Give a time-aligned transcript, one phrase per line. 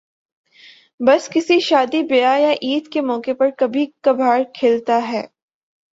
[0.99, 5.21] بس کسی شادی بیاہ یا عید کے موقع پر کبھی کبھارکھلتا ہے۔